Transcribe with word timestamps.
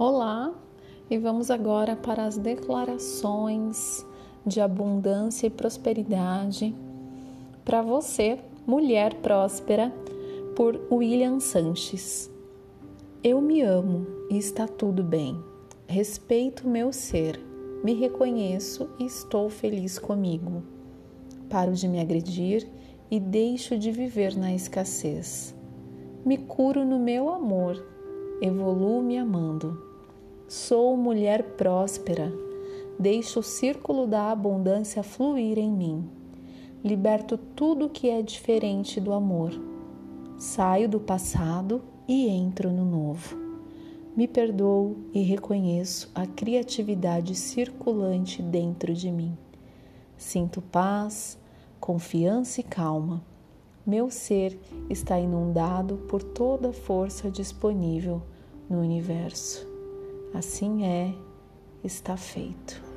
Olá, 0.00 0.54
e 1.10 1.18
vamos 1.18 1.50
agora 1.50 1.96
para 1.96 2.24
as 2.24 2.36
declarações 2.36 4.06
de 4.46 4.60
abundância 4.60 5.48
e 5.48 5.50
prosperidade 5.50 6.72
para 7.64 7.82
você, 7.82 8.38
mulher 8.64 9.14
próspera, 9.14 9.92
por 10.54 10.80
William 10.88 11.40
Sanches. 11.40 12.30
Eu 13.24 13.40
me 13.40 13.60
amo 13.60 14.06
e 14.30 14.38
está 14.38 14.68
tudo 14.68 15.02
bem. 15.02 15.36
Respeito 15.88 16.68
meu 16.68 16.92
ser, 16.92 17.36
me 17.82 17.92
reconheço 17.92 18.88
e 19.00 19.04
estou 19.04 19.50
feliz 19.50 19.98
comigo. 19.98 20.62
Paro 21.50 21.72
de 21.72 21.88
me 21.88 21.98
agredir 21.98 22.68
e 23.10 23.18
deixo 23.18 23.76
de 23.76 23.90
viver 23.90 24.36
na 24.36 24.54
escassez. 24.54 25.52
Me 26.24 26.38
curo 26.38 26.84
no 26.84 27.00
meu 27.00 27.28
amor, 27.28 27.84
evoluo 28.40 29.02
me 29.02 29.18
amando 29.18 29.88
Sou 30.48 30.96
mulher 30.96 31.42
próspera. 31.42 32.32
Deixo 32.98 33.40
o 33.40 33.42
círculo 33.42 34.06
da 34.06 34.30
abundância 34.30 35.02
fluir 35.02 35.58
em 35.58 35.70
mim. 35.70 36.08
Liberto 36.82 37.36
tudo 37.36 37.90
que 37.90 38.08
é 38.08 38.22
diferente 38.22 38.98
do 38.98 39.12
amor. 39.12 39.52
Saio 40.38 40.88
do 40.88 40.98
passado 40.98 41.82
e 42.08 42.28
entro 42.28 42.72
no 42.72 42.86
novo. 42.86 43.36
Me 44.16 44.26
perdoo 44.26 44.96
e 45.12 45.20
reconheço 45.20 46.10
a 46.14 46.26
criatividade 46.26 47.34
circulante 47.34 48.40
dentro 48.40 48.94
de 48.94 49.12
mim. 49.12 49.36
Sinto 50.16 50.62
paz, 50.62 51.38
confiança 51.78 52.62
e 52.62 52.64
calma. 52.64 53.22
Meu 53.86 54.10
ser 54.10 54.58
está 54.88 55.20
inundado 55.20 55.98
por 56.08 56.22
toda 56.22 56.70
a 56.70 56.72
força 56.72 57.30
disponível 57.30 58.22
no 58.68 58.80
universo. 58.80 59.66
Assim 60.34 60.84
é, 60.84 61.14
está 61.82 62.16
feito. 62.16 62.87